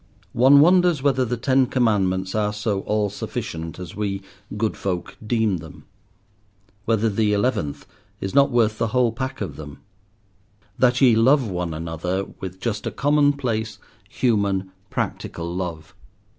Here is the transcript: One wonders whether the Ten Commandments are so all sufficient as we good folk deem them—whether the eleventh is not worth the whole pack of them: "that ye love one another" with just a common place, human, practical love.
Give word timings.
One 0.33 0.61
wonders 0.61 1.03
whether 1.03 1.23
the 1.23 1.37
Ten 1.37 1.67
Commandments 1.67 2.33
are 2.33 2.51
so 2.53 2.79
all 2.79 3.11
sufficient 3.11 3.77
as 3.77 3.95
we 3.95 4.23
good 4.57 4.75
folk 4.75 5.15
deem 5.23 5.57
them—whether 5.57 7.07
the 7.07 7.33
eleventh 7.33 7.85
is 8.19 8.33
not 8.33 8.49
worth 8.49 8.79
the 8.79 8.87
whole 8.87 9.11
pack 9.11 9.41
of 9.41 9.57
them: 9.57 9.77
"that 10.79 11.01
ye 11.01 11.13
love 11.15 11.47
one 11.51 11.75
another" 11.75 12.25
with 12.39 12.59
just 12.59 12.87
a 12.87 12.91
common 12.91 13.33
place, 13.33 13.77
human, 14.09 14.71
practical 14.89 15.55
love. 15.55 15.93